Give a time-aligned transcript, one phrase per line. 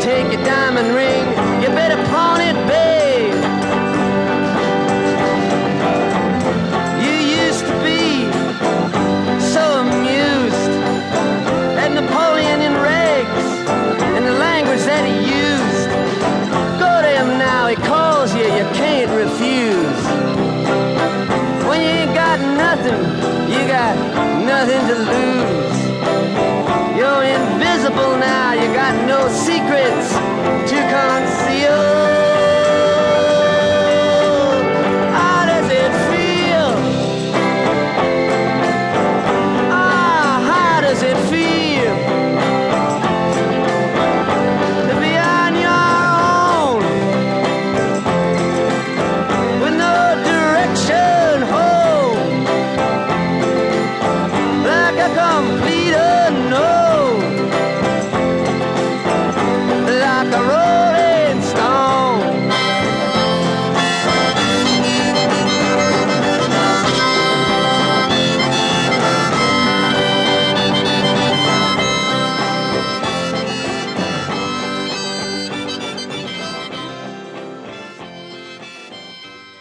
[0.00, 1.17] take your diamond ring,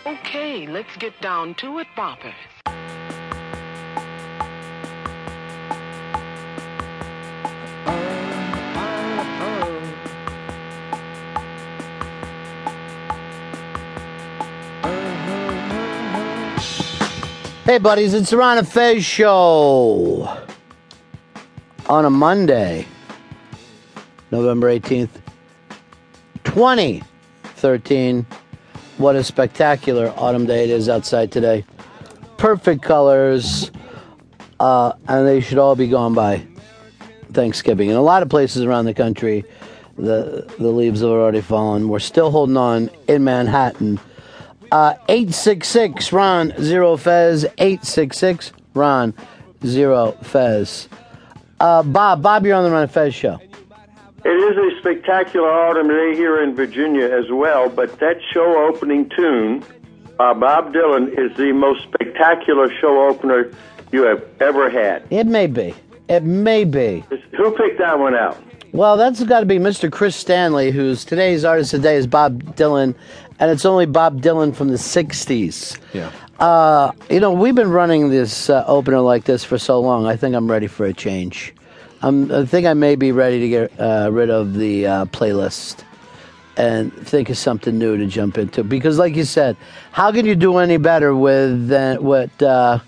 [0.07, 2.31] Okay, let's get down to it, boppers.
[17.65, 20.37] Hey, buddies, it's the Ron and Fez show
[21.89, 22.87] on a Monday,
[24.31, 25.09] November 18th,
[26.45, 28.25] 2013.
[28.97, 31.63] What a spectacular autumn day it is outside today.
[32.37, 33.69] Perfect colors,
[34.59, 36.45] uh, and they should all be gone by
[37.31, 37.89] Thanksgiving.
[37.89, 39.45] In a lot of places around the country,
[39.97, 41.89] the, the leaves have already fallen.
[41.89, 43.99] We're still holding on in Manhattan.
[44.71, 47.45] Uh, 866 Ron Zero Fez.
[47.59, 49.13] 866 Ron
[49.63, 50.89] Zero Fez.
[51.59, 53.39] Uh, Bob, Bob, you're on the Ron Fez show.
[54.47, 59.09] It is a spectacular autumn day here in Virginia as well, but that show opening
[59.09, 59.61] tune
[60.17, 63.51] by Bob Dylan is the most spectacular show opener
[63.91, 65.03] you have ever had.
[65.09, 65.73] It may be.
[66.07, 67.03] It may be.
[67.35, 68.41] Who picked that one out?
[68.71, 69.91] Well, that's got to be Mr.
[69.91, 72.95] Chris Stanley, who's today's artist today is Bob Dylan,
[73.41, 75.77] and it's only Bob Dylan from the 60s.
[75.91, 76.09] Yeah.
[76.39, 80.05] Uh, you know, we've been running this uh, opener like this for so long.
[80.05, 81.53] I think I'm ready for a change.
[82.01, 85.83] I'm, I think I may be ready to get uh, rid of the uh, playlist
[86.55, 88.63] and think of something new to jump into.
[88.63, 89.57] Because, like you said,
[89.91, 92.79] how can you do any better with than what uh,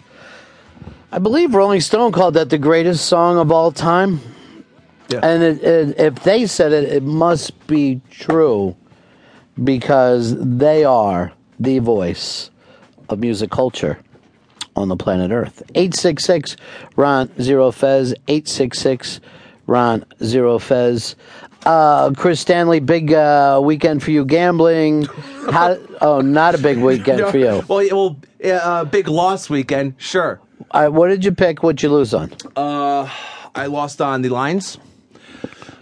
[1.11, 4.19] I believe Rolling Stone called that the greatest song of all time?
[5.09, 5.19] Yeah.
[5.23, 8.75] And it, it, if they said it, it must be true
[9.63, 12.51] because they are the voice
[13.09, 13.99] of music culture
[14.79, 15.61] on the planet Earth.
[15.75, 16.55] 866
[16.95, 18.13] Ron Zero Fez.
[18.27, 19.19] 866
[19.67, 21.15] Ron Zero Fez.
[21.65, 25.03] Uh, Chris Stanley, big uh, weekend for you gambling.
[25.51, 27.63] How, oh, not a big weekend No, for you.
[27.67, 30.39] Well, yeah, well, uh, big loss weekend, sure.
[30.73, 31.61] Right, what did you pick?
[31.61, 32.31] What'd you lose on?
[32.55, 33.09] Uh,
[33.53, 34.77] I lost on the Lions.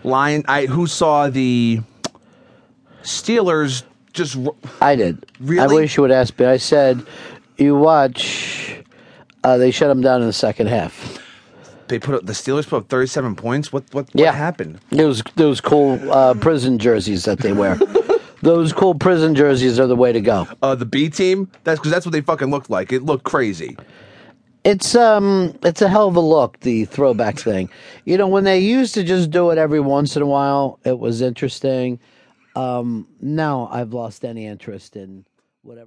[0.03, 0.43] Lion.
[0.47, 1.81] I who saw the
[3.03, 3.83] Steelers
[4.13, 4.37] just.
[4.81, 5.25] I did.
[5.59, 6.45] I wish you would ask me.
[6.45, 7.05] I said,
[7.57, 8.46] you watch.
[9.43, 11.19] Uh, they shut them down in the second half.
[11.87, 13.71] They put up the Steelers put up thirty seven points.
[13.71, 14.27] What what Yeah.
[14.27, 14.79] what happened?
[14.89, 17.75] Those those cool uh, prison jerseys that they wear.
[18.41, 20.47] those cool prison jerseys are the way to go.
[20.61, 21.49] Uh, the B team.
[21.63, 22.91] That's because that's what they fucking looked like.
[22.91, 23.77] It looked crazy.
[24.65, 26.59] It's um, it's a hell of a look.
[26.59, 27.69] The throwback thing.
[28.03, 30.99] You know, when they used to just do it every once in a while, it
[30.99, 31.99] was interesting.
[32.53, 35.23] Um, now I've lost any interest in
[35.61, 35.85] whatever.